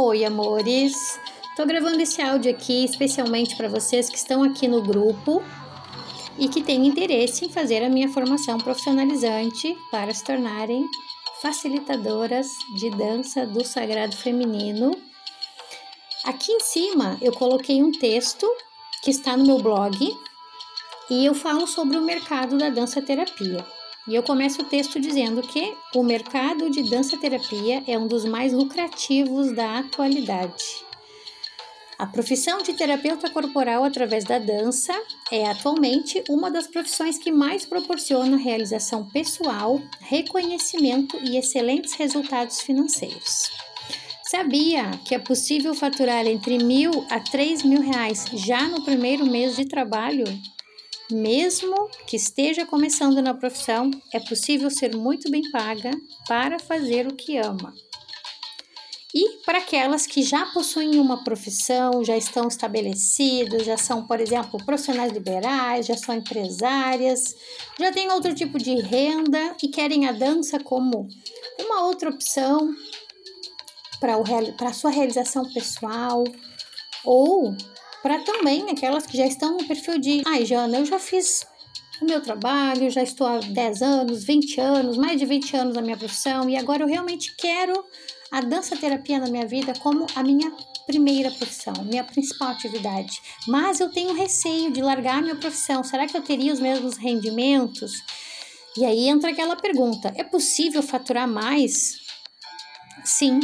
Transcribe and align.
Oi, 0.00 0.24
amores! 0.24 1.18
Tô 1.56 1.66
gravando 1.66 2.00
esse 2.00 2.22
áudio 2.22 2.52
aqui 2.52 2.84
especialmente 2.84 3.56
para 3.56 3.68
vocês 3.68 4.08
que 4.08 4.16
estão 4.16 4.44
aqui 4.44 4.68
no 4.68 4.80
grupo 4.80 5.42
e 6.38 6.48
que 6.48 6.62
têm 6.62 6.86
interesse 6.86 7.44
em 7.44 7.48
fazer 7.48 7.82
a 7.82 7.88
minha 7.88 8.08
formação 8.08 8.58
profissionalizante 8.58 9.76
para 9.90 10.14
se 10.14 10.22
tornarem 10.22 10.86
facilitadoras 11.42 12.46
de 12.76 12.90
dança 12.90 13.44
do 13.44 13.64
sagrado 13.64 14.16
feminino. 14.16 14.92
Aqui 16.24 16.52
em 16.52 16.60
cima 16.60 17.18
eu 17.20 17.32
coloquei 17.32 17.82
um 17.82 17.90
texto 17.90 18.48
que 19.02 19.10
está 19.10 19.36
no 19.36 19.44
meu 19.44 19.58
blog 19.58 19.98
e 21.10 21.26
eu 21.26 21.34
falo 21.34 21.66
sobre 21.66 21.96
o 21.96 22.02
mercado 22.02 22.56
da 22.56 22.70
dança 22.70 23.02
terapia. 23.02 23.66
E 24.08 24.14
eu 24.14 24.22
começo 24.22 24.62
o 24.62 24.64
texto 24.64 24.98
dizendo 24.98 25.42
que 25.42 25.76
o 25.94 26.02
mercado 26.02 26.70
de 26.70 26.88
dança-terapia 26.88 27.84
é 27.86 27.98
um 27.98 28.06
dos 28.06 28.24
mais 28.24 28.54
lucrativos 28.54 29.54
da 29.54 29.80
atualidade. 29.80 30.64
A 31.98 32.06
profissão 32.06 32.62
de 32.62 32.72
terapeuta 32.72 33.28
corporal 33.28 33.84
através 33.84 34.24
da 34.24 34.38
dança 34.38 34.94
é 35.30 35.46
atualmente 35.46 36.24
uma 36.26 36.50
das 36.50 36.66
profissões 36.66 37.18
que 37.18 37.30
mais 37.30 37.66
proporciona 37.66 38.38
realização 38.38 39.04
pessoal, 39.10 39.78
reconhecimento 40.00 41.18
e 41.22 41.36
excelentes 41.36 41.92
resultados 41.92 42.62
financeiros. 42.62 43.50
Sabia 44.30 44.90
que 45.04 45.14
é 45.14 45.18
possível 45.18 45.74
faturar 45.74 46.26
entre 46.26 46.56
mil 46.56 47.04
a 47.10 47.20
três 47.20 47.62
mil 47.62 47.82
reais 47.82 48.24
já 48.32 48.68
no 48.68 48.82
primeiro 48.84 49.26
mês 49.26 49.54
de 49.54 49.66
trabalho? 49.66 50.24
Mesmo 51.10 51.88
que 52.06 52.16
esteja 52.16 52.66
começando 52.66 53.22
na 53.22 53.32
profissão, 53.32 53.90
é 54.12 54.20
possível 54.20 54.70
ser 54.70 54.94
muito 54.94 55.30
bem 55.30 55.42
paga 55.50 55.90
para 56.26 56.58
fazer 56.58 57.06
o 57.06 57.14
que 57.16 57.38
ama. 57.38 57.72
E 59.14 59.42
para 59.44 59.58
aquelas 59.58 60.06
que 60.06 60.22
já 60.22 60.44
possuem 60.46 61.00
uma 61.00 61.24
profissão, 61.24 62.04
já 62.04 62.14
estão 62.14 62.46
estabelecidos, 62.46 63.64
já 63.64 63.78
são, 63.78 64.06
por 64.06 64.20
exemplo, 64.20 64.62
profissionais 64.66 65.10
liberais, 65.10 65.86
já 65.86 65.96
são 65.96 66.14
empresárias, 66.14 67.34
já 67.80 67.90
têm 67.90 68.12
outro 68.12 68.34
tipo 68.34 68.58
de 68.58 68.74
renda 68.74 69.56
e 69.62 69.68
querem 69.68 70.06
a 70.06 70.12
dança 70.12 70.60
como 70.60 71.08
uma 71.58 71.86
outra 71.86 72.10
opção 72.10 72.74
para 73.98 74.14
a 74.68 74.72
sua 74.74 74.90
realização 74.90 75.50
pessoal 75.52 76.22
ou 77.02 77.56
para 78.02 78.20
também 78.20 78.70
aquelas 78.70 79.06
que 79.06 79.16
já 79.16 79.26
estão 79.26 79.56
no 79.56 79.66
perfil 79.66 79.98
de, 79.98 80.22
ai, 80.26 80.44
Jana, 80.44 80.78
eu 80.78 80.84
já 80.84 80.98
fiz 80.98 81.46
o 82.00 82.04
meu 82.04 82.20
trabalho, 82.20 82.90
já 82.90 83.02
estou 83.02 83.26
há 83.26 83.38
10 83.38 83.82
anos, 83.82 84.24
20 84.24 84.60
anos, 84.60 84.96
mais 84.96 85.18
de 85.18 85.26
20 85.26 85.56
anos 85.56 85.74
na 85.74 85.82
minha 85.82 85.96
profissão 85.96 86.48
e 86.48 86.56
agora 86.56 86.82
eu 86.82 86.88
realmente 86.88 87.34
quero 87.36 87.84
a 88.30 88.40
dança 88.40 88.76
terapia 88.76 89.18
na 89.18 89.26
minha 89.26 89.46
vida 89.46 89.72
como 89.80 90.06
a 90.14 90.22
minha 90.22 90.52
primeira 90.86 91.30
profissão, 91.30 91.72
minha 91.84 92.04
principal 92.04 92.50
atividade. 92.50 93.20
Mas 93.46 93.80
eu 93.80 93.90
tenho 93.90 94.14
receio 94.14 94.70
de 94.70 94.80
largar 94.80 95.18
a 95.18 95.22
minha 95.22 95.36
profissão. 95.36 95.82
Será 95.82 96.06
que 96.06 96.16
eu 96.16 96.22
teria 96.22 96.52
os 96.52 96.60
mesmos 96.60 96.96
rendimentos? 96.96 97.92
E 98.76 98.84
aí 98.84 99.08
entra 99.08 99.30
aquela 99.30 99.56
pergunta: 99.56 100.12
é 100.14 100.22
possível 100.22 100.82
faturar 100.82 101.26
mais? 101.26 102.00
Sim, 103.04 103.40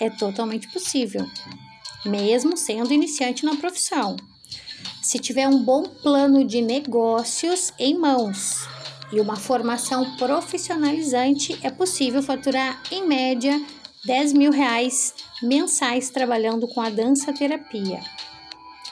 é 0.00 0.08
totalmente 0.08 0.68
possível 0.72 1.26
mesmo 2.08 2.56
sendo 2.56 2.92
iniciante 2.92 3.44
na 3.44 3.56
profissão. 3.56 4.16
Se 5.02 5.18
tiver 5.18 5.48
um 5.48 5.62
bom 5.62 5.84
plano 5.84 6.44
de 6.44 6.60
negócios 6.60 7.72
em 7.78 7.96
mãos 7.96 8.66
e 9.12 9.20
uma 9.20 9.36
formação 9.36 10.16
profissionalizante, 10.16 11.58
é 11.62 11.70
possível 11.70 12.22
faturar 12.22 12.82
em 12.90 13.06
média 13.06 13.60
10 14.04 14.32
mil 14.32 14.50
reais 14.50 15.14
mensais 15.42 16.10
trabalhando 16.10 16.66
com 16.68 16.80
a 16.80 16.90
dança 16.90 17.32
terapia. 17.32 18.00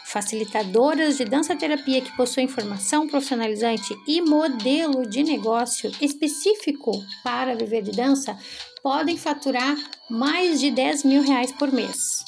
Facilitadoras 0.04 1.16
de 1.16 1.24
dança 1.24 1.54
terapia 1.54 2.00
que 2.00 2.16
possuem 2.16 2.48
formação 2.48 3.06
profissionalizante 3.06 3.94
e 4.06 4.22
modelo 4.22 5.06
de 5.06 5.22
negócio 5.22 5.92
específico 6.00 6.92
para 7.22 7.54
viver 7.54 7.82
de 7.82 7.90
dança 7.90 8.38
podem 8.82 9.18
faturar 9.18 9.76
mais 10.08 10.60
de 10.60 10.70
10 10.70 11.04
mil 11.04 11.22
reais 11.22 11.52
por 11.52 11.72
mês. 11.72 12.24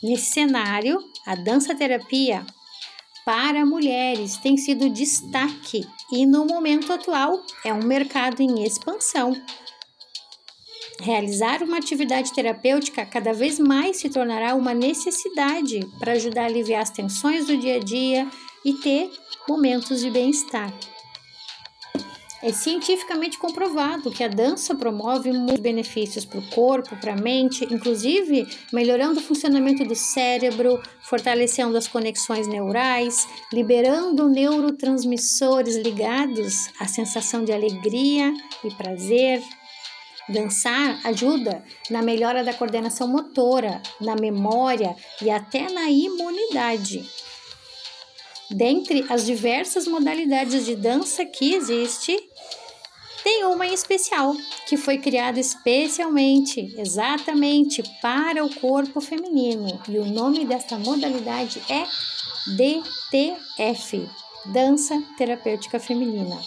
Nesse 0.00 0.32
cenário, 0.32 0.98
a 1.26 1.34
dança-terapia 1.34 2.46
para 3.24 3.66
mulheres 3.66 4.36
tem 4.36 4.56
sido 4.56 4.88
destaque 4.88 5.84
e 6.12 6.24
no 6.24 6.46
momento 6.46 6.92
atual 6.92 7.42
é 7.64 7.74
um 7.74 7.82
mercado 7.82 8.40
em 8.40 8.64
expansão. 8.64 9.34
Realizar 11.00 11.62
uma 11.64 11.78
atividade 11.78 12.32
terapêutica 12.32 13.04
cada 13.04 13.32
vez 13.32 13.58
mais 13.58 13.98
se 13.98 14.08
tornará 14.08 14.54
uma 14.54 14.72
necessidade 14.72 15.80
para 15.98 16.12
ajudar 16.12 16.42
a 16.42 16.46
aliviar 16.46 16.82
as 16.82 16.90
tensões 16.90 17.46
do 17.46 17.56
dia 17.56 17.76
a 17.76 17.80
dia 17.80 18.28
e 18.64 18.74
ter 18.74 19.10
momentos 19.48 20.00
de 20.00 20.10
bem-estar. 20.10 20.72
É 22.40 22.52
cientificamente 22.52 23.36
comprovado 23.36 24.12
que 24.12 24.22
a 24.22 24.28
dança 24.28 24.72
promove 24.72 25.32
muitos 25.32 25.58
benefícios 25.58 26.24
para 26.24 26.38
o 26.38 26.50
corpo, 26.50 26.96
para 26.96 27.14
a 27.14 27.16
mente, 27.16 27.64
inclusive 27.64 28.46
melhorando 28.72 29.18
o 29.18 29.22
funcionamento 29.22 29.84
do 29.84 29.96
cérebro, 29.96 30.80
fortalecendo 31.02 31.76
as 31.76 31.88
conexões 31.88 32.46
neurais, 32.46 33.26
liberando 33.52 34.28
neurotransmissores 34.28 35.76
ligados 35.76 36.68
à 36.78 36.86
sensação 36.86 37.44
de 37.44 37.52
alegria 37.52 38.32
e 38.64 38.70
prazer. 38.70 39.42
Dançar 40.28 41.00
ajuda 41.04 41.64
na 41.90 42.02
melhora 42.02 42.44
da 42.44 42.54
coordenação 42.54 43.08
motora, 43.08 43.82
na 44.00 44.14
memória 44.14 44.94
e 45.20 45.28
até 45.28 45.72
na 45.72 45.90
imunidade. 45.90 47.04
Dentre 48.50 49.04
as 49.10 49.26
diversas 49.26 49.86
modalidades 49.86 50.64
de 50.64 50.74
dança 50.74 51.24
que 51.24 51.54
existe, 51.54 52.16
tem 53.22 53.44
uma 53.44 53.66
em 53.66 53.74
especial 53.74 54.34
que 54.66 54.76
foi 54.76 54.96
criada 54.98 55.38
especialmente, 55.38 56.74
exatamente 56.78 57.82
para 58.00 58.44
o 58.44 58.54
corpo 58.54 59.00
feminino, 59.00 59.80
e 59.88 59.98
o 59.98 60.06
nome 60.06 60.46
desta 60.46 60.78
modalidade 60.78 61.60
é 61.68 61.84
DTF, 62.56 64.08
Dança 64.46 65.02
Terapêutica 65.18 65.78
Feminina. 65.78 66.40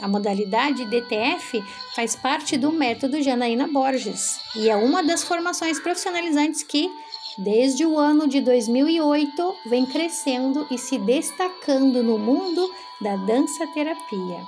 A 0.00 0.08
modalidade 0.08 0.84
DTF 0.86 1.62
faz 1.94 2.16
parte 2.16 2.56
do 2.56 2.72
método 2.72 3.22
Janaína 3.22 3.68
Borges 3.68 4.40
e 4.56 4.68
é 4.68 4.74
uma 4.74 5.02
das 5.02 5.22
formações 5.22 5.78
profissionalizantes 5.78 6.62
que 6.62 6.90
desde 7.38 7.84
o 7.86 7.98
ano 7.98 8.26
de 8.26 8.40
2008, 8.40 9.56
vem 9.66 9.86
crescendo 9.86 10.66
e 10.70 10.78
se 10.78 10.98
destacando 10.98 12.02
no 12.02 12.18
mundo 12.18 12.70
da 13.00 13.16
dança 13.16 13.66
terapia. 13.68 14.40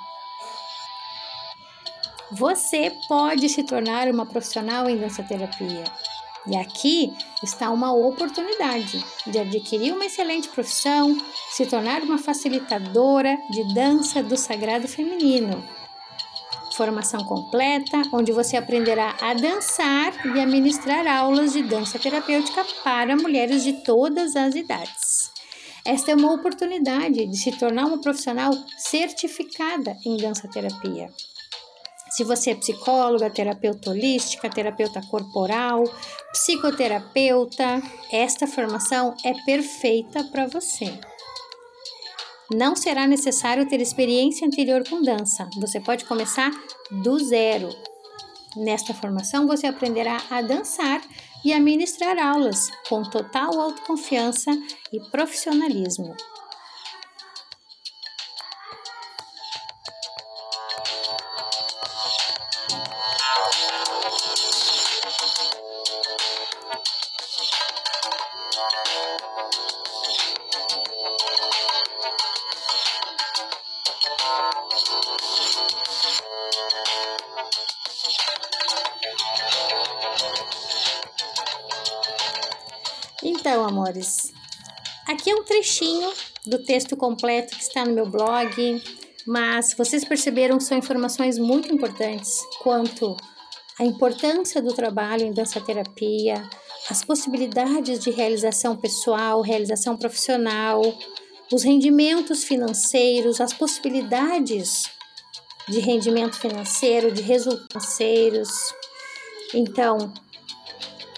Você 2.31 2.93
pode 3.09 3.49
se 3.49 3.63
tornar 3.63 4.09
uma 4.09 4.25
profissional 4.25 4.89
em 4.89 4.97
dança 4.97 5.23
terapia. 5.23 5.85
E 6.47 6.57
aqui 6.57 7.13
está 7.43 7.71
uma 7.71 7.93
oportunidade 7.93 9.05
de 9.27 9.39
adquirir 9.39 9.93
uma 9.93 10.07
excelente 10.07 10.49
profissão, 10.49 11.17
se 11.51 11.67
tornar 11.67 12.03
uma 12.03 12.19
facilitadora 12.19 13.39
de 13.51 13.75
dança 13.75 14.23
do 14.23 14.37
sagrado 14.37 14.89
feminino 14.89 15.63
Formação 16.77 17.25
completa, 17.25 18.03
onde 18.13 18.33
você 18.33 18.57
aprenderá 18.57 19.15
a 19.21 19.35
dançar 19.35 20.15
e 20.35 20.41
a 20.41 20.47
ministrar 20.47 21.07
aulas 21.07 21.53
de 21.53 21.63
dança 21.63 21.99
terapêutica 21.99 22.65
para 22.83 23.17
mulheres 23.17 23.63
de 23.63 23.85
todas 23.85 24.35
as 24.37 24.55
idades. 24.55 25.31
Esta 25.85 26.13
é 26.13 26.15
uma 26.15 26.33
oportunidade 26.33 27.27
de 27.27 27.37
se 27.37 27.53
tornar 27.59 27.87
uma 27.87 28.01
profissional 28.01 28.53
certificada 28.79 29.97
em 30.07 30.17
dança 30.17 30.49
terapia. 30.49 31.09
Se 32.11 32.25
você 32.25 32.51
é 32.51 32.55
psicóloga, 32.55 33.31
terapeuta 33.31 33.91
holística, 33.91 34.49
terapeuta 34.49 35.01
corporal, 35.11 35.83
psicoterapeuta, 36.33 37.83
esta 38.11 38.47
formação 38.47 39.15
é 39.25 39.33
perfeita 39.45 40.23
para 40.25 40.47
você. 40.47 40.93
Não 42.55 42.77
será 42.77 43.07
necessário 43.07 43.67
ter 43.67 43.81
experiência 43.81 44.47
anterior 44.47 44.87
com 44.87 45.01
dança. 45.01 45.49
Você 45.57 45.81
pode 45.81 46.05
começar 46.05 46.51
do 46.91 47.19
zero. 47.19 47.71
Nesta 48.57 48.93
formação, 48.93 49.47
você 49.47 49.67
aprenderá 49.67 50.21
a 50.31 50.43
dançar 50.43 51.01
e 51.43 51.53
a 51.53 51.59
ministrar 51.59 52.19
aulas 52.19 52.71
com 52.89 53.03
total 53.03 53.59
autoconfiança 53.59 54.51
e 54.93 55.01
profissionalismo. 55.11 56.15
Então, 83.45 83.65
amores, 83.65 84.33
aqui 85.05 85.29
é 85.29 85.35
um 85.35 85.43
trechinho 85.43 86.13
do 86.47 86.63
texto 86.63 86.97
completo 86.97 87.57
que 87.57 87.63
está 87.65 87.85
no 87.85 87.93
meu 87.93 88.09
blog, 88.09 88.81
mas 89.27 89.75
vocês 89.77 90.05
perceberam 90.05 90.59
que 90.59 90.63
são 90.63 90.79
informações 90.79 91.41
muito 91.41 91.75
importantes 91.75 92.41
quanto 92.63 93.17
à 93.81 93.85
importância 93.85 94.63
do 94.63 94.73
trabalho 94.73 95.25
em 95.25 95.33
dança 95.33 95.61
terapia, 95.61 96.49
as 96.89 97.05
possibilidades 97.05 97.99
de 97.99 98.13
realização 98.13 98.77
pessoal, 98.77 99.41
realização 99.41 99.97
profissional, 99.97 100.81
os 101.53 101.65
rendimentos 101.65 102.45
financeiros, 102.45 103.41
as 103.41 103.53
possibilidades 103.53 104.85
de 105.69 105.81
rendimento 105.81 106.39
financeiro, 106.39 107.11
de 107.11 107.23
resultados 107.23 107.67
financeiros. 107.73 108.51
Então, 109.53 110.13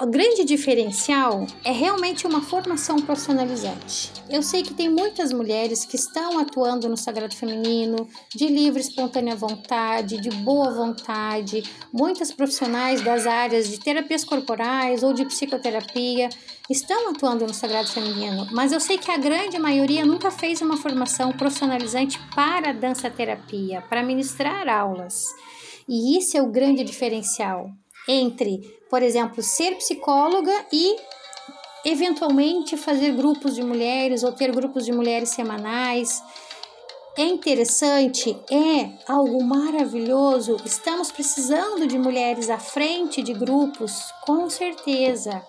o 0.00 0.06
grande 0.06 0.44
diferencial 0.44 1.46
é 1.64 1.70
realmente 1.70 2.26
uma 2.26 2.42
formação 2.42 2.96
profissionalizante. 2.96 4.10
Eu 4.28 4.42
sei 4.42 4.60
que 4.64 4.74
tem 4.74 4.88
muitas 4.88 5.32
mulheres 5.32 5.84
que 5.84 5.94
estão 5.94 6.36
atuando 6.40 6.88
no 6.88 6.96
sagrado 6.96 7.34
feminino 7.36 8.08
de 8.34 8.48
livre, 8.48 8.80
espontânea 8.80 9.36
vontade, 9.36 10.20
de 10.20 10.30
boa 10.30 10.72
vontade, 10.72 11.62
muitas 11.92 12.32
profissionais 12.32 13.02
das 13.02 13.24
áreas 13.24 13.68
de 13.68 13.78
terapias 13.78 14.24
corporais 14.24 15.04
ou 15.04 15.12
de 15.12 15.24
psicoterapia 15.26 16.28
estão 16.68 17.10
atuando 17.10 17.46
no 17.46 17.54
sagrado 17.54 17.88
feminino, 17.88 18.48
mas 18.50 18.72
eu 18.72 18.80
sei 18.80 18.98
que 18.98 19.12
a 19.12 19.16
grande 19.16 19.60
maioria 19.60 20.04
nunca 20.04 20.28
fez 20.28 20.60
uma 20.60 20.76
formação 20.76 21.30
profissionalizante 21.30 22.18
para 22.34 22.72
dança 22.72 23.08
terapia, 23.08 23.80
para 23.82 24.02
ministrar 24.02 24.68
aulas. 24.68 25.22
E 25.88 26.18
isso 26.18 26.36
é 26.36 26.42
o 26.42 26.50
grande 26.50 26.82
diferencial 26.82 27.70
entre, 28.08 28.58
por 28.90 29.02
exemplo, 29.02 29.42
ser 29.42 29.76
psicóloga 29.76 30.52
e 30.72 30.96
eventualmente 31.84 32.76
fazer 32.76 33.12
grupos 33.12 33.54
de 33.54 33.62
mulheres 33.62 34.22
ou 34.22 34.32
ter 34.32 34.50
grupos 34.52 34.84
de 34.84 34.92
mulheres 34.92 35.30
semanais. 35.30 36.22
É 37.16 37.24
interessante, 37.24 38.36
é 38.50 38.90
algo 39.06 39.42
maravilhoso. 39.44 40.56
Estamos 40.64 41.12
precisando 41.12 41.86
de 41.86 41.98
mulheres 41.98 42.50
à 42.50 42.58
frente 42.58 43.22
de 43.22 43.32
grupos, 43.32 44.12
com 44.22 44.50
certeza, 44.50 45.40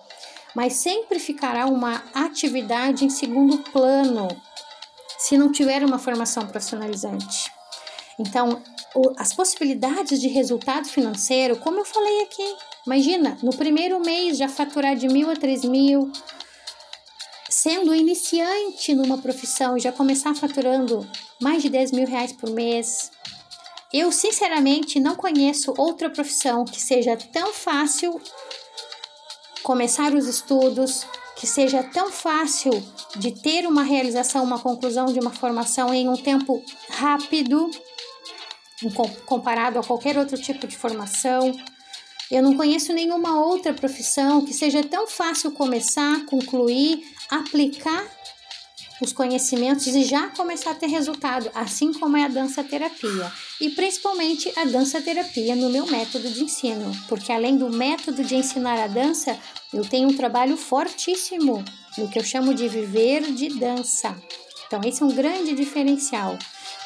mas 0.54 0.74
sempre 0.74 1.18
ficará 1.18 1.66
uma 1.66 2.02
atividade 2.14 3.04
em 3.04 3.10
segundo 3.10 3.58
plano 3.70 4.28
se 5.18 5.36
não 5.36 5.50
tiver 5.50 5.82
uma 5.82 5.98
formação 5.98 6.46
profissionalizante. 6.46 7.50
Então, 8.18 8.62
as 9.16 9.32
possibilidades 9.32 10.20
de 10.20 10.28
resultado 10.28 10.88
financeiro, 10.88 11.56
como 11.56 11.80
eu 11.80 11.84
falei 11.84 12.22
aqui, 12.22 12.56
imagina, 12.86 13.38
no 13.42 13.54
primeiro 13.54 14.00
mês 14.00 14.38
já 14.38 14.48
faturar 14.48 14.96
de 14.96 15.08
mil 15.08 15.30
a 15.30 15.36
três 15.36 15.64
mil, 15.64 16.10
sendo 17.48 17.94
iniciante 17.94 18.94
numa 18.94 19.18
profissão 19.18 19.78
já 19.78 19.92
começar 19.92 20.34
faturando 20.34 21.08
mais 21.40 21.62
de 21.62 21.68
10 21.68 21.92
mil 21.92 22.06
reais 22.06 22.32
por 22.32 22.50
mês. 22.50 23.10
Eu, 23.92 24.10
sinceramente, 24.10 24.98
não 24.98 25.14
conheço 25.14 25.72
outra 25.76 26.10
profissão 26.10 26.64
que 26.64 26.80
seja 26.80 27.16
tão 27.16 27.52
fácil 27.52 28.20
começar 29.62 30.14
os 30.14 30.26
estudos, 30.26 31.06
que 31.36 31.46
seja 31.46 31.82
tão 31.82 32.10
fácil 32.10 32.70
de 33.16 33.32
ter 33.32 33.66
uma 33.66 33.82
realização, 33.82 34.42
uma 34.42 34.58
conclusão 34.58 35.06
de 35.06 35.18
uma 35.18 35.30
formação 35.30 35.92
em 35.92 36.08
um 36.08 36.16
tempo 36.16 36.62
rápido 36.88 37.70
comparado 39.24 39.78
a 39.78 39.82
qualquer 39.82 40.18
outro 40.18 40.36
tipo 40.36 40.66
de 40.66 40.76
formação. 40.76 41.56
Eu 42.30 42.42
não 42.42 42.56
conheço 42.56 42.92
nenhuma 42.92 43.40
outra 43.40 43.72
profissão 43.72 44.44
que 44.44 44.52
seja 44.52 44.82
tão 44.82 45.06
fácil 45.06 45.52
começar, 45.52 46.24
concluir, 46.26 47.02
aplicar 47.30 48.04
os 49.00 49.12
conhecimentos 49.12 49.86
e 49.88 50.04
já 50.04 50.28
começar 50.28 50.70
a 50.70 50.74
ter 50.74 50.86
resultado, 50.86 51.50
assim 51.54 51.92
como 51.92 52.16
é 52.16 52.24
a 52.24 52.28
dança 52.28 52.64
terapia. 52.64 53.30
E 53.60 53.70
principalmente 53.70 54.50
a 54.56 54.64
dança 54.64 55.00
terapia 55.00 55.54
no 55.54 55.68
meu 55.68 55.86
método 55.86 56.28
de 56.30 56.44
ensino, 56.44 56.90
porque 57.08 57.30
além 57.30 57.56
do 57.56 57.68
método 57.70 58.24
de 58.24 58.36
ensinar 58.36 58.82
a 58.82 58.86
dança, 58.86 59.38
eu 59.72 59.84
tenho 59.84 60.08
um 60.08 60.16
trabalho 60.16 60.56
fortíssimo 60.56 61.62
no 61.98 62.08
que 62.08 62.18
eu 62.18 62.24
chamo 62.24 62.54
de 62.54 62.68
viver 62.68 63.32
de 63.32 63.48
dança. 63.50 64.16
Então, 64.66 64.80
esse 64.84 65.02
é 65.02 65.06
um 65.06 65.14
grande 65.14 65.54
diferencial 65.54 66.36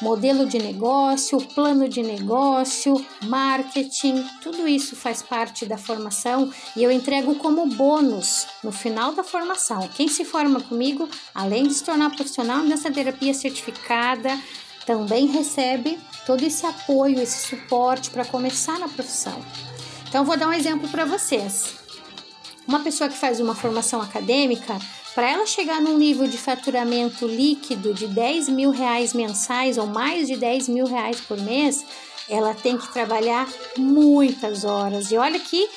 modelo 0.00 0.46
de 0.46 0.58
negócio, 0.58 1.38
plano 1.38 1.88
de 1.88 2.02
negócio, 2.02 3.04
marketing, 3.24 4.24
tudo 4.42 4.66
isso 4.66 4.96
faz 4.96 5.22
parte 5.22 5.66
da 5.66 5.76
formação 5.76 6.50
e 6.76 6.82
eu 6.82 6.90
entrego 6.90 7.34
como 7.36 7.66
bônus 7.66 8.46
no 8.64 8.72
final 8.72 9.12
da 9.12 9.22
formação. 9.22 9.88
Quem 9.88 10.08
se 10.08 10.24
forma 10.24 10.60
comigo, 10.60 11.08
além 11.34 11.64
de 11.64 11.74
se 11.74 11.84
tornar 11.84 12.10
profissional 12.10 12.62
nessa 12.62 12.90
terapia 12.90 13.34
certificada, 13.34 14.38
também 14.86 15.26
recebe 15.26 15.98
todo 16.26 16.42
esse 16.42 16.64
apoio, 16.66 17.20
esse 17.20 17.48
suporte 17.48 18.10
para 18.10 18.24
começar 18.24 18.78
na 18.78 18.88
profissão. 18.88 19.40
Então, 20.08 20.24
vou 20.24 20.36
dar 20.36 20.48
um 20.48 20.52
exemplo 20.52 20.88
para 20.88 21.04
vocês. 21.04 21.74
Uma 22.66 22.80
pessoa 22.80 23.08
que 23.08 23.16
faz 23.16 23.38
uma 23.40 23.54
formação 23.54 24.00
acadêmica, 24.00 24.76
para 25.14 25.30
ela 25.30 25.46
chegar 25.46 25.80
num 25.80 25.98
nível 25.98 26.26
de 26.26 26.38
faturamento 26.38 27.26
líquido 27.26 27.92
de 27.92 28.06
10 28.06 28.48
mil 28.48 28.70
reais 28.70 29.12
mensais 29.12 29.76
ou 29.76 29.86
mais 29.86 30.28
de 30.28 30.36
10 30.36 30.68
mil 30.68 30.86
reais 30.86 31.20
por 31.20 31.40
mês, 31.40 31.84
ela 32.28 32.54
tem 32.54 32.78
que 32.78 32.92
trabalhar 32.92 33.48
muitas 33.76 34.64
horas. 34.64 35.10
E 35.10 35.16
olha 35.16 35.38
que 35.38 35.68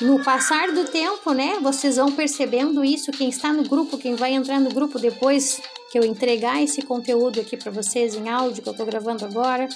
no 0.00 0.22
passar 0.22 0.70
do 0.72 0.84
tempo, 0.84 1.32
né, 1.32 1.58
vocês 1.60 1.96
vão 1.96 2.12
percebendo 2.12 2.84
isso. 2.84 3.10
Quem 3.10 3.28
está 3.28 3.52
no 3.52 3.64
grupo, 3.64 3.98
quem 3.98 4.14
vai 4.14 4.32
entrar 4.32 4.60
no 4.60 4.70
grupo 4.70 4.98
depois 4.98 5.60
que 5.90 5.98
eu 5.98 6.04
entregar 6.04 6.62
esse 6.62 6.82
conteúdo 6.82 7.40
aqui 7.40 7.56
para 7.56 7.72
vocês 7.72 8.14
em 8.14 8.28
áudio 8.28 8.62
que 8.62 8.68
eu 8.68 8.72
estou 8.72 8.86
gravando 8.86 9.24
agora, 9.24 9.68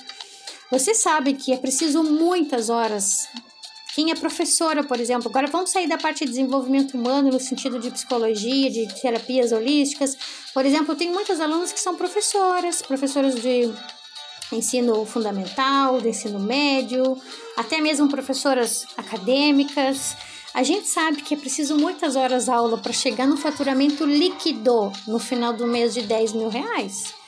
você 0.71 0.95
sabe 0.95 1.35
que 1.35 1.53
é 1.53 1.57
preciso 1.57 2.03
muitas 2.03 2.69
horas 2.69 3.29
quem 3.95 4.11
é 4.11 4.15
professora, 4.15 4.83
por 4.83 4.99
exemplo. 4.99 5.29
Agora 5.29 5.47
vamos 5.47 5.71
sair 5.71 5.87
da 5.87 5.99
parte 5.99 6.25
de 6.25 6.31
desenvolvimento 6.31 6.95
humano 6.95 7.31
no 7.31 7.39
sentido 7.39 7.79
de 7.79 7.91
psicologia, 7.91 8.71
de 8.71 8.89
terapias 9.01 9.53
holísticas. 9.53 10.17
Por 10.55 10.65
exemplo, 10.65 10.93
eu 10.93 10.97
tenho 10.97 11.13
muitas 11.13 11.41
alunas 11.41 11.73
que 11.73 11.81
são 11.81 11.95
professoras, 11.95 12.81
professoras 12.81 13.35
de 13.35 13.71
ensino 14.51 15.05
fundamental, 15.05 16.01
de 16.01 16.09
ensino 16.09 16.41
médio, 16.41 17.17
até 17.57 17.81
mesmo 17.81 18.09
professoras 18.09 18.87
acadêmicas. 18.97 20.17
A 20.55 20.63
gente 20.63 20.89
sabe 20.89 21.23
que 21.23 21.35
é 21.35 21.37
preciso 21.37 21.77
muitas 21.77 22.17
horas 22.17 22.49
aula 22.49 22.79
para 22.79 22.93
chegar 22.93 23.27
no 23.27 23.37
faturamento 23.37 24.05
líquido 24.05 24.93
no 25.07 25.19
final 25.19 25.53
do 25.53 25.67
mês 25.67 25.95
de 25.95 26.03
10 26.03 26.33
mil 26.33 26.49
reais. 26.49 27.22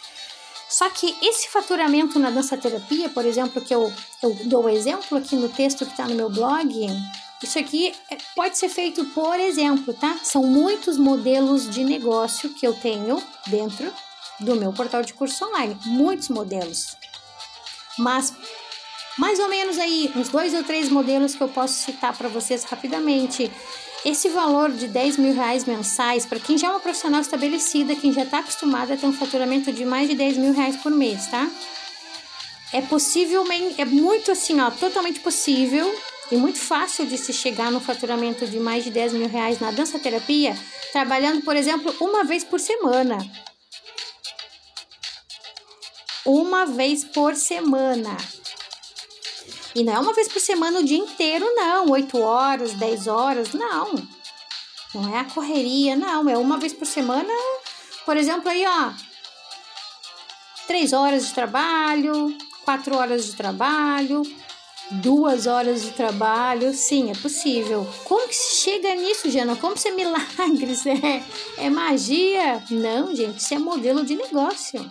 Só 0.75 0.90
que 0.90 1.16
esse 1.23 1.49
faturamento 1.49 2.19
na 2.19 2.31
dança 2.31 2.57
terapia, 2.57 3.09
por 3.09 3.25
exemplo, 3.25 3.62
que 3.62 3.73
eu, 3.73 3.93
eu 4.21 4.35
dou 4.47 4.69
exemplo 4.69 5.16
aqui 5.16 5.37
no 5.37 5.49
texto 5.49 5.87
que 5.87 5.93
está 5.93 6.09
no 6.09 6.16
meu 6.16 6.28
blog, 6.28 6.88
isso 7.40 7.61
aqui 7.61 7.95
é, 8.11 8.16
pode 8.35 8.59
ser 8.59 8.69
feito 8.69 9.04
por 9.11 9.38
exemplo, 9.38 9.95
tá? 9.95 10.19
São 10.25 10.43
muitos 10.43 10.99
modelos 10.99 11.71
de 11.71 11.85
negócio 11.85 12.52
que 12.54 12.66
eu 12.66 12.75
tenho 12.75 13.23
dentro 13.47 13.95
do 14.40 14.57
meu 14.57 14.73
portal 14.73 15.02
de 15.02 15.14
curso 15.14 15.45
online, 15.45 15.78
muitos 15.87 16.28
modelos. 16.28 16.97
Mas 17.97 18.35
mais 19.16 19.38
ou 19.38 19.49
menos 19.49 19.78
aí 19.78 20.12
uns 20.16 20.28
dois 20.28 20.54
ou 20.54 20.62
três 20.64 20.88
modelos 20.88 21.35
que 21.35 21.42
eu 21.42 21.49
posso 21.49 21.75
citar 21.75 22.16
para 22.16 22.28
vocês 22.28 22.64
rapidamente. 22.64 23.50
Esse 24.04 24.28
valor 24.28 24.71
de 24.71 24.87
10 24.87 25.16
mil 25.16 25.35
reais 25.35 25.64
mensais, 25.64 26.26
para 26.26 26.38
quem 26.38 26.59
já 26.59 26.66
é 26.66 26.71
uma 26.71 26.80
profissional 26.80 27.23
estabelecida, 27.23 27.97
quem 27.97 28.12
já 28.12 28.23
está 28.23 28.40
acostumada 28.40 28.92
a 28.92 28.97
ter 28.99 29.06
um 29.06 29.12
faturamento 29.14 29.73
de 29.73 29.85
mais 29.85 30.11
de 30.11 30.14
10 30.14 30.37
mil 30.37 30.52
reais 30.52 30.76
por 30.76 30.92
mês, 30.92 31.26
tá? 31.28 31.49
É 32.71 32.83
possível, 32.83 33.44
é 33.78 33.85
muito 33.87 34.30
assim, 34.30 34.61
ó, 34.61 34.71
totalmente 34.71 35.21
possível 35.21 35.90
e 36.30 36.37
muito 36.37 36.59
fácil 36.59 37.06
de 37.06 37.16
se 37.16 37.33
chegar 37.33 37.71
no 37.71 37.80
faturamento 37.80 38.47
de 38.47 38.59
mais 38.59 38.85
de 38.85 38.90
10 38.90 39.14
mil 39.14 39.28
reais 39.28 39.59
na 39.59 39.71
dança 39.71 39.99
terapia, 39.99 40.54
trabalhando, 40.92 41.42
por 41.42 41.56
exemplo, 41.56 41.94
uma 41.99 42.25
vez 42.25 42.44
por 42.44 42.61
semana. 42.61 43.16
Uma 46.26 46.66
vez 46.66 47.04
por 47.04 47.35
semana. 47.37 48.16
E 49.75 49.83
não 49.83 49.93
é 49.93 49.99
uma 49.99 50.12
vez 50.14 50.28
por 50.28 50.40
semana 50.40 50.78
o 50.78 50.85
dia 50.85 50.99
inteiro, 50.99 51.45
não. 51.54 51.90
8 51.90 52.19
horas, 52.21 52.73
10 52.75 53.07
horas, 53.09 53.52
não. 53.52 53.95
Não 54.95 55.14
é 55.14 55.21
a 55.21 55.25
correria, 55.25 55.97
não. 55.97 56.28
É 56.28 56.38
uma 56.38 56.59
vez 56.59 56.73
por 56.73 56.87
semana, 56.87 57.33
por 58.07 58.16
exemplo, 58.16 58.49
aí, 58.49 58.64
ó. 58.66 58.93
3 60.66 60.93
horas 60.93 61.26
de 61.26 61.35
trabalho, 61.35 62.37
4 62.64 62.97
horas 62.97 63.26
de 63.26 63.37
trabalho, 63.37 64.23
duas 64.90 65.47
horas 65.47 65.83
de 65.83 65.90
trabalho, 65.90 66.73
sim, 66.73 67.11
é 67.11 67.14
possível. 67.14 67.87
Como 68.04 68.28
que 68.28 68.35
se 68.35 68.62
chega 68.62 68.95
nisso, 68.95 69.31
Jana? 69.31 69.57
Como 69.57 69.76
se 69.76 69.88
é 69.88 69.90
milagres? 69.90 70.85
É, 71.59 71.66
é 71.66 71.71
magia? 71.71 72.62
Não, 72.71 73.14
gente, 73.14 73.38
isso 73.38 73.54
é 73.54 73.59
modelo 73.59 74.04
de 74.04 74.14
negócio. 74.14 74.88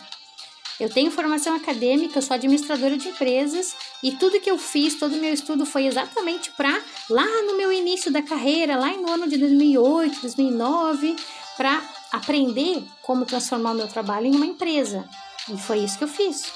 Eu 0.79 0.89
tenho 0.89 1.11
formação 1.11 1.55
acadêmica, 1.55 2.21
sou 2.21 2.33
administradora 2.33 2.97
de 2.97 3.09
empresas 3.09 3.75
e 4.01 4.11
tudo 4.11 4.39
que 4.39 4.49
eu 4.49 4.57
fiz, 4.57 4.95
todo 4.95 5.13
o 5.13 5.19
meu 5.19 5.33
estudo 5.33 5.65
foi 5.65 5.85
exatamente 5.85 6.51
para 6.51 6.81
lá 7.09 7.25
no 7.43 7.55
meu 7.55 7.71
início 7.71 8.11
da 8.11 8.21
carreira, 8.21 8.75
lá 8.75 8.89
no 8.97 9.11
ano 9.11 9.27
de 9.27 9.37
2008, 9.37 10.21
2009, 10.21 11.15
para 11.55 11.81
aprender 12.11 12.83
como 13.01 13.25
transformar 13.25 13.71
o 13.71 13.75
meu 13.75 13.87
trabalho 13.87 14.27
em 14.27 14.35
uma 14.35 14.45
empresa. 14.45 15.07
E 15.49 15.57
foi 15.57 15.79
isso 15.79 15.97
que 15.97 16.03
eu 16.03 16.07
fiz. 16.07 16.51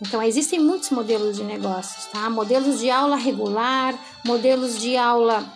Então, 0.00 0.22
existem 0.22 0.60
muitos 0.60 0.90
modelos 0.90 1.36
de 1.36 1.42
negócios, 1.42 2.06
tá? 2.06 2.30
Modelos 2.30 2.78
de 2.78 2.88
aula 2.88 3.16
regular, 3.16 3.98
modelos 4.24 4.78
de 4.80 4.96
aula 4.96 5.52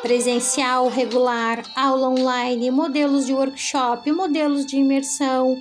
presencial 0.00 0.88
regular, 0.88 1.62
aula 1.76 2.08
online, 2.08 2.70
modelos 2.70 3.26
de 3.26 3.34
workshop, 3.34 4.10
modelos 4.10 4.64
de 4.64 4.76
imersão. 4.76 5.60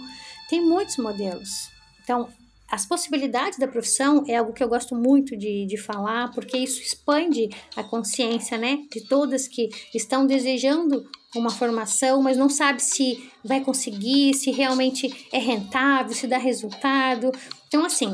Tem 0.50 0.62
muitos 0.62 0.98
modelos. 0.98 1.70
Então, 2.04 2.30
as 2.70 2.86
possibilidades 2.86 3.58
da 3.58 3.68
profissão 3.68 4.24
é 4.28 4.36
algo 4.36 4.52
que 4.52 4.64
eu 4.64 4.68
gosto 4.68 4.94
muito 4.94 5.38
de, 5.38 5.66
de 5.66 5.78
falar, 5.78 6.32
porque 6.32 6.58
isso 6.58 6.82
expande 6.82 7.50
a 7.76 7.84
consciência, 7.84 8.58
né? 8.58 8.80
De 8.92 9.08
todas 9.08 9.48
que 9.48 9.70
estão 9.94 10.28
desejando 10.28 11.10
uma 11.36 11.50
formação, 11.50 12.22
mas 12.22 12.38
não 12.38 12.50
sabe 12.50 12.82
se 12.82 13.30
vai 13.44 13.62
conseguir, 13.62 14.34
se 14.34 14.52
realmente 14.52 15.28
é 15.32 15.38
rentável, 15.38 16.14
se 16.14 16.28
dá 16.28 16.38
resultado. 16.38 17.32
Então, 17.68 17.86
assim, 17.86 18.14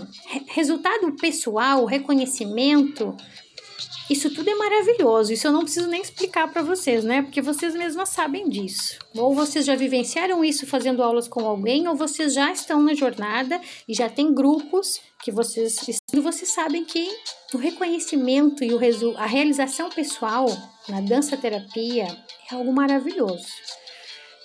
resultado 0.49 1.15
pessoal, 1.15 1.85
reconhecimento, 1.85 3.15
isso 4.09 4.29
tudo 4.29 4.49
é 4.49 4.55
maravilhoso. 4.55 5.33
Isso 5.33 5.47
eu 5.47 5.51
não 5.51 5.63
preciso 5.63 5.87
nem 5.87 6.01
explicar 6.01 6.51
para 6.51 6.61
vocês, 6.61 7.03
né? 7.03 7.21
Porque 7.21 7.41
vocês 7.41 7.73
mesmas 7.73 8.09
sabem 8.09 8.49
disso. 8.49 8.99
Ou 9.15 9.33
vocês 9.33 9.65
já 9.65 9.75
vivenciaram 9.75 10.43
isso 10.43 10.67
fazendo 10.67 11.01
aulas 11.01 11.27
com 11.27 11.45
alguém, 11.45 11.87
ou 11.87 11.95
vocês 11.95 12.33
já 12.33 12.51
estão 12.51 12.81
na 12.81 12.93
jornada 12.93 13.59
e 13.87 13.93
já 13.93 14.09
tem 14.09 14.33
grupos 14.33 14.99
que 15.23 15.31
vocês 15.31 15.77
e 16.13 16.19
vocês 16.19 16.51
sabem 16.51 16.83
que 16.83 17.09
o 17.53 17.57
reconhecimento 17.57 18.63
e 18.63 18.73
o 18.73 19.17
a 19.17 19.25
realização 19.25 19.89
pessoal 19.89 20.45
na 20.89 20.99
dança 20.99 21.37
terapia 21.37 22.07
é 22.51 22.55
algo 22.55 22.73
maravilhoso. 22.73 23.47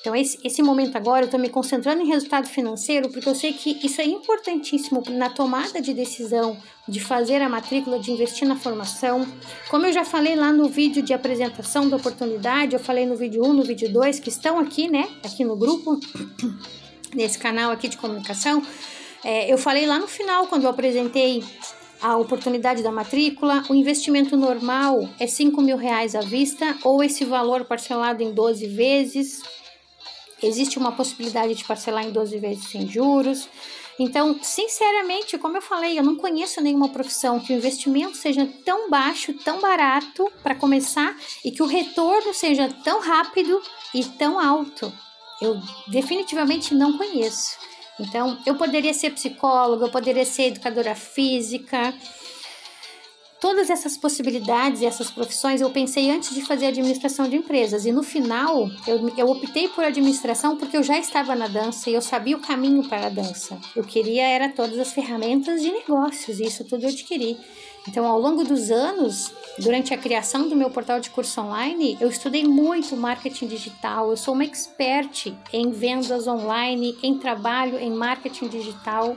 Então, 0.00 0.14
esse, 0.14 0.38
esse 0.44 0.62
momento 0.62 0.96
agora, 0.96 1.22
eu 1.22 1.24
estou 1.24 1.40
me 1.40 1.48
concentrando 1.48 2.02
em 2.02 2.06
resultado 2.06 2.48
financeiro, 2.48 3.10
porque 3.10 3.28
eu 3.28 3.34
sei 3.34 3.52
que 3.52 3.84
isso 3.84 4.00
é 4.00 4.04
importantíssimo 4.04 5.02
na 5.10 5.28
tomada 5.28 5.80
de 5.80 5.92
decisão 5.92 6.56
de 6.86 7.00
fazer 7.00 7.42
a 7.42 7.48
matrícula, 7.48 7.98
de 7.98 8.12
investir 8.12 8.46
na 8.46 8.54
formação. 8.54 9.26
Como 9.68 9.86
eu 9.86 9.92
já 9.92 10.04
falei 10.04 10.36
lá 10.36 10.52
no 10.52 10.68
vídeo 10.68 11.02
de 11.02 11.12
apresentação 11.12 11.88
da 11.88 11.96
oportunidade, 11.96 12.74
eu 12.74 12.80
falei 12.80 13.06
no 13.06 13.16
vídeo 13.16 13.44
1, 13.44 13.52
no 13.52 13.64
vídeo 13.64 13.92
2, 13.92 14.20
que 14.20 14.28
estão 14.28 14.58
aqui, 14.58 14.88
né, 14.88 15.08
aqui 15.24 15.44
no 15.44 15.56
grupo, 15.56 15.98
nesse 17.14 17.38
canal 17.38 17.72
aqui 17.72 17.88
de 17.88 17.96
comunicação. 17.96 18.62
É, 19.24 19.52
eu 19.52 19.58
falei 19.58 19.84
lá 19.84 19.98
no 19.98 20.06
final, 20.06 20.46
quando 20.46 20.62
eu 20.62 20.70
apresentei 20.70 21.42
a 22.00 22.16
oportunidade 22.16 22.84
da 22.84 22.92
matrícula, 22.92 23.64
o 23.68 23.74
investimento 23.74 24.36
normal 24.36 25.08
é 25.18 25.26
5 25.26 25.60
mil 25.60 25.76
reais 25.76 26.14
à 26.14 26.20
vista 26.20 26.78
ou 26.84 27.02
esse 27.02 27.24
valor 27.24 27.64
parcelado 27.64 28.22
em 28.22 28.32
12 28.32 28.68
vezes 28.68 29.42
Existe 30.42 30.78
uma 30.78 30.92
possibilidade 30.92 31.54
de 31.54 31.64
parcelar 31.64 32.04
em 32.04 32.12
12 32.12 32.38
vezes 32.38 32.68
sem 32.68 32.88
juros. 32.88 33.48
Então, 33.98 34.38
sinceramente, 34.40 35.36
como 35.38 35.56
eu 35.56 35.62
falei, 35.62 35.98
eu 35.98 36.04
não 36.04 36.14
conheço 36.14 36.60
nenhuma 36.60 36.88
profissão 36.88 37.40
que 37.40 37.52
o 37.52 37.56
investimento 37.56 38.16
seja 38.16 38.48
tão 38.64 38.88
baixo, 38.88 39.32
tão 39.32 39.60
barato 39.60 40.30
para 40.42 40.54
começar 40.54 41.16
e 41.44 41.50
que 41.50 41.62
o 41.62 41.66
retorno 41.66 42.32
seja 42.32 42.68
tão 42.84 43.00
rápido 43.00 43.60
e 43.92 44.04
tão 44.04 44.38
alto. 44.38 44.92
Eu 45.42 45.60
definitivamente 45.88 46.74
não 46.74 46.96
conheço. 46.96 47.56
Então, 47.98 48.38
eu 48.46 48.54
poderia 48.54 48.94
ser 48.94 49.10
psicóloga, 49.10 49.86
eu 49.86 49.90
poderia 49.90 50.24
ser 50.24 50.44
educadora 50.44 50.94
física, 50.94 51.92
Todas 53.40 53.70
essas 53.70 53.96
possibilidades 53.96 54.80
e 54.80 54.86
essas 54.86 55.12
profissões 55.12 55.60
eu 55.60 55.70
pensei 55.70 56.10
antes 56.10 56.34
de 56.34 56.42
fazer 56.42 56.66
administração 56.66 57.28
de 57.28 57.36
empresas 57.36 57.86
e 57.86 57.92
no 57.92 58.02
final 58.02 58.68
eu, 58.84 59.12
eu 59.16 59.30
optei 59.30 59.68
por 59.68 59.84
administração 59.84 60.56
porque 60.56 60.76
eu 60.76 60.82
já 60.82 60.98
estava 60.98 61.36
na 61.36 61.46
dança 61.46 61.88
e 61.88 61.94
eu 61.94 62.02
sabia 62.02 62.36
o 62.36 62.40
caminho 62.40 62.88
para 62.88 63.06
a 63.06 63.10
dança. 63.10 63.56
Eu 63.76 63.84
queria 63.84 64.26
era 64.26 64.48
todas 64.48 64.76
as 64.78 64.92
ferramentas 64.92 65.62
de 65.62 65.70
negócios 65.70 66.40
e 66.40 66.44
isso 66.44 66.64
tudo 66.64 66.82
eu 66.82 66.88
adquiri. 66.88 67.38
Então, 67.86 68.04
ao 68.04 68.20
longo 68.20 68.44
dos 68.44 68.70
anos, 68.70 69.32
durante 69.58 69.94
a 69.94 69.98
criação 69.98 70.48
do 70.48 70.56
meu 70.56 70.68
portal 70.68 71.00
de 71.00 71.08
curso 71.08 71.40
online, 71.40 71.96
eu 72.00 72.08
estudei 72.08 72.44
muito 72.44 72.96
marketing 72.96 73.46
digital. 73.46 74.10
Eu 74.10 74.16
sou 74.16 74.34
uma 74.34 74.44
expert 74.44 75.32
em 75.52 75.70
vendas 75.70 76.26
online, 76.26 76.98
em 77.02 77.18
trabalho 77.18 77.78
em 77.78 77.90
marketing 77.90 78.48
digital 78.48 79.16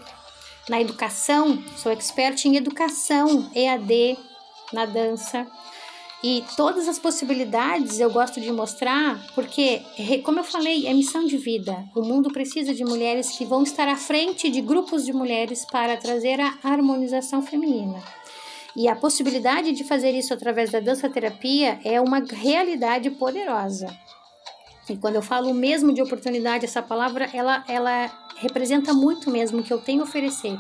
na 0.70 0.80
educação, 0.80 1.62
sou 1.78 1.92
expert 1.92 2.46
em 2.46 2.56
educação, 2.56 3.50
EAD, 3.56 4.18
na 4.72 4.86
dança. 4.86 5.48
E 6.24 6.44
todas 6.56 6.88
as 6.88 7.00
possibilidades 7.00 8.00
eu 8.00 8.12
gosto 8.12 8.40
de 8.40 8.52
mostrar, 8.52 9.20
porque, 9.34 9.82
como 10.24 10.40
eu 10.40 10.44
falei, 10.44 10.86
é 10.86 10.94
missão 10.94 11.26
de 11.26 11.36
vida. 11.36 11.84
O 11.96 12.04
mundo 12.04 12.32
precisa 12.32 12.76
de 12.76 12.84
mulheres 12.84 13.32
que 13.32 13.44
vão 13.44 13.64
estar 13.64 13.88
à 13.88 13.96
frente 13.96 14.50
de 14.50 14.62
grupos 14.62 15.04
de 15.04 15.12
mulheres 15.12 15.66
para 15.66 15.98
trazer 15.98 16.40
a 16.40 16.54
harmonização 16.64 17.42
feminina. 17.42 18.00
E 18.76 18.88
a 18.88 18.96
possibilidade 18.96 19.72
de 19.72 19.84
fazer 19.84 20.12
isso 20.12 20.34
através 20.34 20.72
da 20.72 20.80
dança 20.80 21.10
terapia 21.10 21.80
é 21.84 22.00
uma 22.00 22.20
realidade 22.20 23.10
poderosa. 23.10 23.88
E 24.90 24.98
quando 24.98 25.16
eu 25.16 25.22
falo 25.22 25.54
mesmo 25.54 25.94
de 25.94 26.02
oportunidade, 26.02 26.66
essa 26.66 26.82
palavra 26.82 27.30
ela, 27.34 27.64
ela 27.68 28.12
representa 28.38 28.94
muito 28.94 29.30
mesmo 29.30 29.60
o 29.60 29.64
que 29.64 29.72
eu 29.72 29.80
tenho 29.80 30.02
a 30.02 30.06
oferecer: 30.06 30.58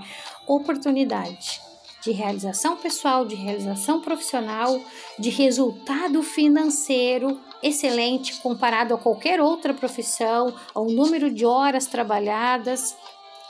oportunidade 0.47 1.61
de 2.01 2.11
realização 2.11 2.75
pessoal, 2.77 3.25
de 3.25 3.35
realização 3.35 4.01
profissional, 4.01 4.81
de 5.19 5.29
resultado 5.29 6.23
financeiro 6.23 7.39
excelente 7.61 8.39
comparado 8.41 8.93
a 8.93 8.97
qualquer 8.97 9.39
outra 9.39 9.73
profissão, 9.73 10.53
ao 10.73 10.85
número 10.85 11.31
de 11.31 11.45
horas 11.45 11.85
trabalhadas. 11.85 12.95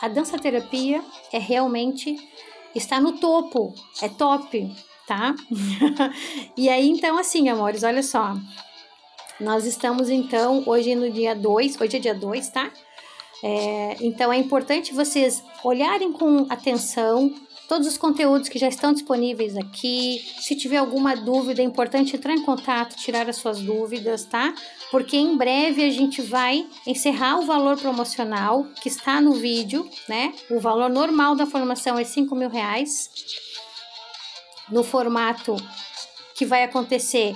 A 0.02 0.08
dança 0.08 0.38
terapia 0.38 1.02
é 1.32 1.38
realmente 1.38 2.18
está 2.76 3.00
no 3.00 3.14
topo, 3.14 3.74
é 4.02 4.10
top, 4.10 4.70
tá? 5.08 5.34
e 6.58 6.68
aí 6.68 6.90
então 6.90 7.18
assim, 7.18 7.48
amores, 7.48 7.84
olha 7.84 8.04
só. 8.04 8.36
Nós 9.42 9.66
estamos 9.66 10.08
então 10.12 10.62
hoje 10.68 10.94
no 10.94 11.10
dia 11.10 11.36
2, 11.36 11.82
hoje 11.82 11.98
é 11.98 12.00
dia 12.00 12.14
2, 12.14 12.50
tá? 12.50 12.72
É, 13.44 13.98
então 14.00 14.32
é 14.32 14.38
importante 14.38 14.94
vocês 14.94 15.44
olharem 15.64 16.14
com 16.14 16.46
atenção 16.48 17.34
todos 17.68 17.88
os 17.88 17.98
conteúdos 17.98 18.48
que 18.48 18.60
já 18.60 18.68
estão 18.68 18.94
disponíveis 18.94 19.58
aqui. 19.58 20.24
Se 20.40 20.56
tiver 20.56 20.78
alguma 20.78 21.16
dúvida, 21.16 21.60
é 21.60 21.66
importante 21.66 22.16
entrar 22.16 22.34
em 22.34 22.44
contato, 22.44 22.96
tirar 22.98 23.28
as 23.28 23.38
suas 23.38 23.60
dúvidas, 23.60 24.26
tá? 24.26 24.54
Porque 24.92 25.18
em 25.18 25.36
breve 25.36 25.84
a 25.84 25.90
gente 25.90 26.22
vai 26.22 26.68
encerrar 26.86 27.40
o 27.40 27.46
valor 27.46 27.80
promocional 27.80 28.68
que 28.80 28.90
está 28.90 29.20
no 29.20 29.34
vídeo, 29.34 29.90
né? 30.08 30.36
O 30.52 30.60
valor 30.60 30.90
normal 30.90 31.36
da 31.36 31.48
formação 31.48 31.98
é 31.98 32.04
5 32.04 32.36
mil 32.36 32.50
reais. 32.50 33.10
No 34.70 34.84
formato 34.84 35.56
que 36.36 36.46
vai 36.46 36.64
acontecer 36.64 37.36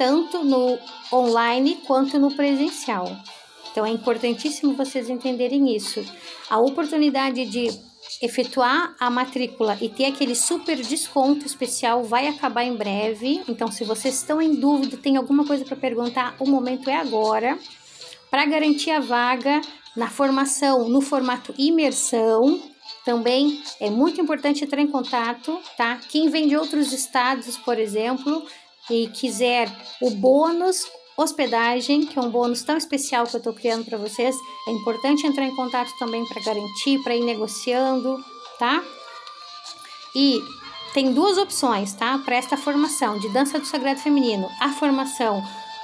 tanto 0.00 0.42
no 0.42 0.78
online 1.12 1.76
quanto 1.86 2.18
no 2.18 2.34
presencial. 2.34 3.04
Então 3.70 3.84
é 3.84 3.90
importantíssimo 3.90 4.72
vocês 4.72 5.10
entenderem 5.10 5.76
isso. 5.76 6.02
A 6.48 6.58
oportunidade 6.58 7.44
de 7.44 7.68
efetuar 8.22 8.96
a 8.98 9.10
matrícula 9.10 9.76
e 9.78 9.90
ter 9.90 10.06
aquele 10.06 10.34
super 10.34 10.76
desconto 10.76 11.44
especial 11.44 12.02
vai 12.02 12.28
acabar 12.28 12.64
em 12.64 12.74
breve. 12.74 13.42
Então, 13.46 13.70
se 13.70 13.84
vocês 13.84 14.14
estão 14.14 14.40
em 14.40 14.54
dúvida, 14.54 14.96
tem 14.96 15.18
alguma 15.18 15.44
coisa 15.44 15.66
para 15.66 15.76
perguntar, 15.76 16.34
o 16.40 16.48
momento 16.48 16.88
é 16.88 16.96
agora. 16.96 17.58
Para 18.30 18.46
garantir 18.46 18.92
a 18.92 19.00
vaga 19.00 19.60
na 19.94 20.08
formação 20.08 20.88
no 20.88 21.02
formato 21.02 21.54
imersão, 21.58 22.58
também 23.04 23.62
é 23.78 23.90
muito 23.90 24.20
importante 24.20 24.64
entrar 24.64 24.80
em 24.80 24.86
contato, 24.86 25.58
tá? 25.76 26.00
Quem 26.08 26.30
vem 26.30 26.48
de 26.48 26.56
outros 26.56 26.90
estados, 26.92 27.58
por 27.58 27.78
exemplo, 27.78 28.46
e 28.90 29.08
quiser 29.08 29.70
o 30.00 30.10
bônus 30.10 30.86
hospedagem, 31.16 32.06
que 32.06 32.18
é 32.18 32.22
um 32.22 32.30
bônus 32.30 32.62
tão 32.62 32.76
especial 32.76 33.26
que 33.26 33.36
eu 33.36 33.38
estou 33.38 33.52
criando 33.52 33.84
para 33.84 33.98
vocês. 33.98 34.34
É 34.66 34.70
importante 34.72 35.26
entrar 35.26 35.44
em 35.44 35.54
contato 35.54 35.90
também 35.98 36.24
para 36.26 36.42
garantir, 36.42 36.98
para 37.02 37.14
ir 37.14 37.24
negociando, 37.24 38.22
tá? 38.58 38.82
E 40.14 40.40
tem 40.92 41.12
duas 41.12 41.38
opções, 41.38 41.92
tá? 41.92 42.18
Para 42.18 42.36
esta 42.36 42.56
formação 42.56 43.18
de 43.18 43.28
dança 43.28 43.58
do 43.58 43.66
sagrado 43.66 44.00
feminino: 44.00 44.48
a 44.60 44.70
formação 44.70 45.42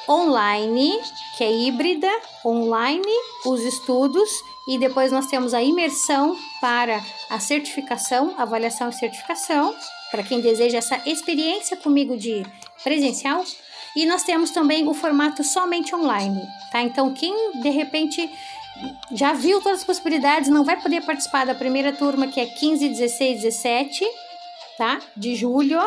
online, 0.09 0.99
que 1.37 1.45
é 1.45 1.53
híbrida, 1.53 2.11
online, 2.45 3.13
os 3.45 3.61
estudos, 3.61 4.31
e 4.69 4.79
depois 4.79 5.13
nós 5.13 5.27
temos 5.27 5.53
a 5.53 5.63
imersão 5.63 6.37
para 6.61 7.05
a 7.29 7.39
certificação, 7.41 8.35
avaliação 8.39 8.89
e 8.89 8.93
certificação, 8.93 9.75
para 10.11 10.23
quem 10.23 10.41
deseja 10.41 10.79
essa 10.79 11.01
experiência 11.07 11.77
comigo 11.77 12.17
de 12.17 12.45
presencial 12.83 13.45
e 13.97 14.05
nós 14.05 14.23
temos 14.23 14.51
também 14.51 14.87
o 14.87 14.95
formato 14.95 15.43
somente 15.43 15.95
online, 15.95 16.41
tá? 16.71 16.83
Então, 16.83 17.15
quem 17.15 17.61
de 17.61 17.71
repente 17.71 18.31
já 19.13 19.33
viu 19.33 19.61
todas 19.61 19.81
as 19.81 19.85
possibilidades, 19.85 20.51
não 20.51 20.65
vai 20.65 20.81
poder 20.81 21.03
participar 21.03 21.47
da 21.47 21.55
primeira 21.55 21.93
turma 21.93 22.29
que 22.29 22.39
é 22.39 22.47
15, 22.47 22.89
16, 22.89 23.43
17, 23.43 24.05
tá? 24.77 25.01
De 25.17 25.35
julho, 25.35 25.81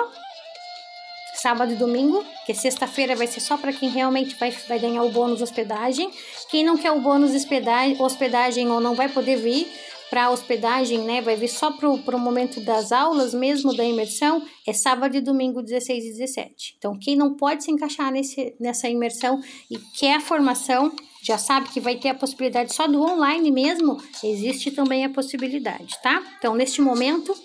sábado 1.35 1.71
e 1.71 1.75
domingo, 1.75 2.25
que 2.45 2.53
sexta-feira 2.53 3.15
vai 3.15 3.27
ser 3.27 3.39
só 3.39 3.57
para 3.57 3.71
quem 3.71 3.89
realmente 3.89 4.35
vai, 4.35 4.51
vai 4.67 4.79
ganhar 4.79 5.03
o 5.03 5.09
bônus 5.09 5.41
hospedagem. 5.41 6.09
Quem 6.49 6.63
não 6.63 6.77
quer 6.77 6.91
o 6.91 6.99
bônus 6.99 7.35
hospedagem, 7.35 8.01
hospedagem 8.01 8.69
ou 8.69 8.79
não 8.79 8.95
vai 8.95 9.07
poder 9.07 9.37
vir 9.37 9.71
para 10.09 10.29
hospedagem, 10.29 10.99
né? 10.99 11.21
Vai 11.21 11.35
vir 11.35 11.47
só 11.47 11.71
para 11.71 11.87
o 11.87 12.19
momento 12.19 12.59
das 12.61 12.91
aulas 12.91 13.33
mesmo 13.33 13.75
da 13.75 13.83
imersão, 13.83 14.43
é 14.67 14.73
sábado 14.73 15.15
e 15.15 15.21
domingo 15.21 15.61
16 15.61 16.03
e 16.03 16.11
17. 16.13 16.75
Então, 16.77 16.97
quem 16.97 17.15
não 17.15 17.35
pode 17.35 17.63
se 17.63 17.71
encaixar 17.71 18.11
nesse, 18.11 18.55
nessa 18.59 18.89
imersão 18.89 19.39
e 19.69 19.77
quer 19.97 20.15
a 20.15 20.19
formação, 20.19 20.91
já 21.21 21.37
sabe 21.37 21.69
que 21.69 21.79
vai 21.79 21.95
ter 21.95 22.09
a 22.09 22.15
possibilidade 22.15 22.73
só 22.73 22.87
do 22.87 23.01
online 23.01 23.51
mesmo, 23.51 23.97
existe 24.23 24.71
também 24.71 25.05
a 25.05 25.09
possibilidade, 25.09 25.95
tá? 26.01 26.23
Então, 26.37 26.55
neste 26.55 26.81
momento, 26.81 27.35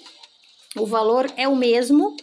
o 0.76 0.87
valor 0.87 1.30
é 1.37 1.47
o 1.47 1.56
mesmo. 1.56 2.16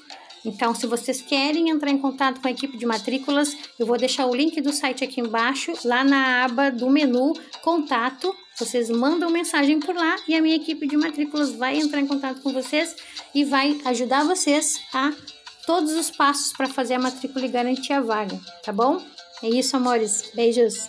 Então, 0.43 0.73
se 0.73 0.87
vocês 0.87 1.21
querem 1.21 1.69
entrar 1.69 1.91
em 1.91 1.97
contato 1.97 2.41
com 2.41 2.47
a 2.47 2.51
equipe 2.51 2.77
de 2.77 2.85
matrículas, 2.85 3.55
eu 3.77 3.85
vou 3.85 3.97
deixar 3.97 4.25
o 4.25 4.35
link 4.35 4.59
do 4.59 4.73
site 4.73 5.03
aqui 5.03 5.21
embaixo, 5.21 5.73
lá 5.85 6.03
na 6.03 6.45
aba 6.45 6.71
do 6.71 6.89
menu 6.89 7.33
Contato. 7.61 8.33
Vocês 8.57 8.89
mandam 8.89 9.29
mensagem 9.29 9.79
por 9.79 9.95
lá 9.95 10.17
e 10.27 10.35
a 10.35 10.41
minha 10.41 10.55
equipe 10.55 10.87
de 10.87 10.97
matrículas 10.97 11.51
vai 11.51 11.79
entrar 11.79 11.99
em 12.01 12.07
contato 12.07 12.41
com 12.41 12.53
vocês 12.53 12.95
e 13.33 13.43
vai 13.43 13.79
ajudar 13.85 14.23
vocês 14.23 14.79
a 14.93 15.11
todos 15.65 15.93
os 15.93 16.11
passos 16.11 16.53
para 16.53 16.67
fazer 16.67 16.95
a 16.95 16.99
matrícula 16.99 17.45
e 17.45 17.49
garantir 17.49 17.93
a 17.93 18.01
vaga, 18.01 18.39
tá 18.63 18.71
bom? 18.71 19.01
É 19.41 19.49
isso, 19.49 19.75
amores. 19.75 20.31
Beijos. 20.35 20.87